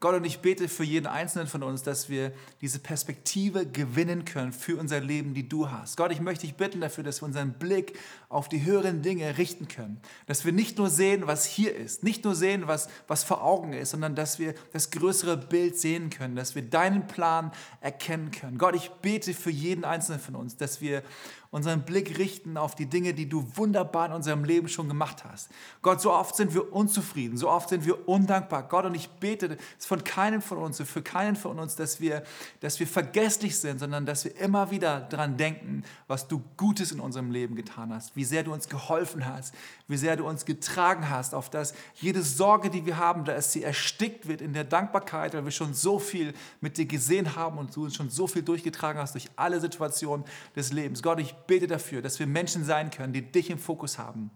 [0.00, 4.52] Gott, und ich bete für jeden Einzelnen von uns, dass wir diese Perspektive gewinnen können
[4.52, 5.96] für unser Leben, die du hast.
[5.96, 9.66] Gott, ich möchte dich bitten dafür, dass wir unseren Blick auf die höheren Dinge richten
[9.66, 10.00] können.
[10.26, 13.72] Dass wir nicht nur sehen, was hier ist, nicht nur sehen, was, was vor Augen
[13.72, 18.56] ist, sondern dass wir das größere Bild sehen können, dass wir deinen Plan erkennen können.
[18.56, 21.02] Gott, ich bete für jeden Einzelnen von uns, dass wir
[21.50, 25.48] unseren Blick richten auf die Dinge, die du wunderbar in unserem Leben schon gemacht hast.
[25.80, 28.68] Gott, so oft sind wir unzufrieden, so oft sind wir undankbar.
[28.68, 32.22] Gott, und ich bete es von keinem von uns, für keinen von uns, dass wir,
[32.60, 37.00] dass wir vergesslich sind, sondern dass wir immer wieder daran denken, was du Gutes in
[37.00, 39.54] unserem Leben getan hast, wie sehr du uns geholfen hast,
[39.86, 43.62] wie sehr du uns getragen hast, auf dass jede Sorge, die wir haben, dass sie
[43.62, 47.74] erstickt wird in der Dankbarkeit, weil wir schon so viel mit dir gesehen haben und
[47.74, 51.02] du uns schon so viel durchgetragen hast durch alle Situationen des Lebens.
[51.02, 54.30] Gott, ich bete dafür, dass wir Menschen sein können, die dich im Fokus haben.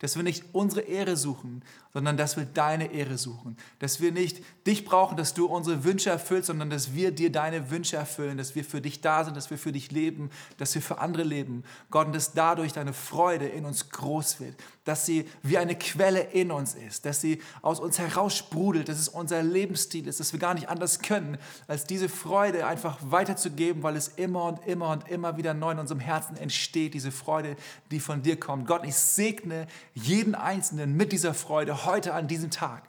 [0.00, 3.56] Dass wir nicht unsere Ehre suchen, sondern dass wir deine Ehre suchen.
[3.78, 7.70] Dass wir nicht dich brauchen, dass du unsere Wünsche erfüllst, sondern dass wir dir deine
[7.70, 10.82] Wünsche erfüllen, dass wir für dich da sind, dass wir für dich leben, dass wir
[10.82, 11.64] für andere leben.
[11.90, 16.20] Gott, und dass dadurch deine Freude in uns groß wird, dass sie wie eine Quelle
[16.20, 20.32] in uns ist, dass sie aus uns heraus sprudelt, dass es unser Lebensstil ist, dass
[20.32, 24.90] wir gar nicht anders können, als diese Freude einfach weiterzugeben, weil es immer und immer
[24.90, 27.56] und immer wieder neu in unserem Herzen entsteht, diese Freude,
[27.90, 28.66] die von dir kommt.
[28.66, 29.66] Gott, ich segne
[30.04, 32.82] jeden Einzelnen mit dieser Freude heute an diesem Tag.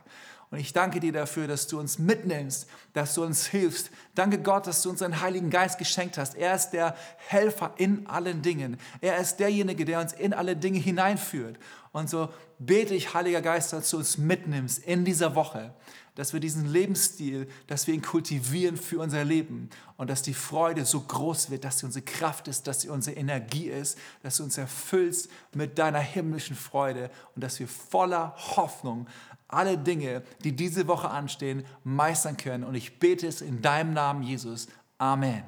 [0.51, 3.91] Und ich danke dir dafür, dass du uns mitnimmst, dass du uns hilfst.
[4.15, 6.35] Danke Gott, dass du uns einen Heiligen Geist geschenkt hast.
[6.35, 6.95] Er ist der
[7.27, 8.77] Helfer in allen Dingen.
[8.99, 11.57] Er ist derjenige, der uns in alle Dinge hineinführt.
[11.91, 15.71] Und so bete ich, Heiliger Geist, dass du uns mitnimmst in dieser Woche,
[16.19, 20.83] dass wir diesen Lebensstil, dass wir ihn kultivieren für unser Leben und dass die Freude
[20.83, 24.43] so groß wird, dass sie unsere Kraft ist, dass sie unsere Energie ist, dass du
[24.43, 29.07] uns erfüllst mit deiner himmlischen Freude und dass wir voller Hoffnung
[29.47, 32.65] alle Dinge, die diese Woche anstehen, meistern können.
[32.65, 34.67] Und ich bete es in deinem Namen, Jesus.
[34.97, 35.45] Amen.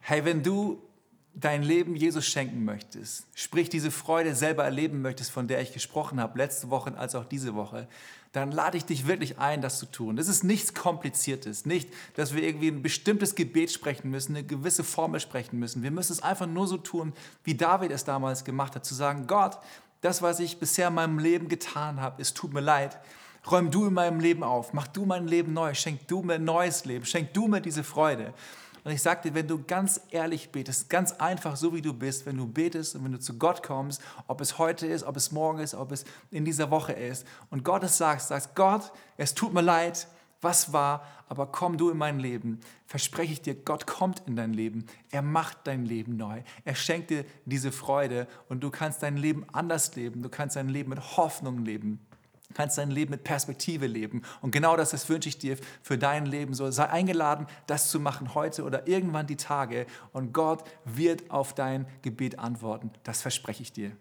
[0.00, 0.82] Hey, wenn du
[1.34, 6.20] dein Leben Jesus schenken möchtest, sprich diese Freude selber erleben möchtest, von der ich gesprochen
[6.20, 7.88] habe, letzte Woche als auch diese Woche,
[8.32, 10.16] dann lade ich dich wirklich ein, das zu tun.
[10.16, 11.66] Das ist nichts Kompliziertes.
[11.66, 15.84] Nicht, dass wir irgendwie ein bestimmtes Gebet sprechen müssen, eine gewisse Formel sprechen müssen.
[15.84, 17.12] Wir müssen es einfach nur so tun,
[17.44, 19.58] wie David es damals gemacht hat, zu sagen, Gott,
[20.00, 22.98] das, was ich bisher in meinem Leben getan habe, es tut mir leid.
[23.50, 26.44] Räum du in meinem Leben auf, mach du mein Leben neu, schenk du mir ein
[26.44, 28.34] neues Leben, schenk du mir diese Freude.
[28.84, 32.26] Und ich sage dir, wenn du ganz ehrlich betest, ganz einfach so wie du bist,
[32.26, 35.32] wenn du betest und wenn du zu Gott kommst, ob es heute ist, ob es
[35.32, 39.34] morgen ist, ob es in dieser Woche ist, und Gott es sagst, sagst, Gott, es
[39.34, 40.06] tut mir leid,
[40.42, 42.60] was war, aber komm du in mein Leben.
[42.84, 44.84] Verspreche ich dir, Gott kommt in dein Leben.
[45.10, 46.42] Er macht dein Leben neu.
[46.66, 50.22] Er schenkt dir diese Freude und du kannst dein Leben anders leben.
[50.22, 51.98] Du kannst dein Leben mit Hoffnung leben
[52.54, 54.22] kannst dein Leben mit Perspektive leben.
[54.40, 56.54] Und genau das, das wünsche ich dir für dein Leben.
[56.54, 59.86] So sei eingeladen, das zu machen heute oder irgendwann die Tage.
[60.12, 62.90] Und Gott wird auf dein Gebet antworten.
[63.02, 63.92] Das verspreche ich dir.